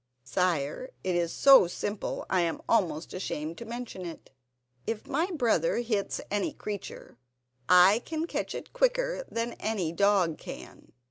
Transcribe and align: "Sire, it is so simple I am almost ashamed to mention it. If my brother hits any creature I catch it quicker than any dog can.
"Sire, 0.23 0.89
it 1.03 1.15
is 1.15 1.31
so 1.31 1.67
simple 1.67 2.25
I 2.27 2.41
am 2.41 2.63
almost 2.67 3.13
ashamed 3.13 3.59
to 3.59 3.65
mention 3.65 4.03
it. 4.03 4.31
If 4.87 5.05
my 5.05 5.27
brother 5.27 5.75
hits 5.77 6.19
any 6.31 6.53
creature 6.53 7.19
I 7.69 7.99
catch 7.99 8.55
it 8.55 8.73
quicker 8.73 9.23
than 9.29 9.53
any 9.59 9.91
dog 9.91 10.39
can. 10.39 10.93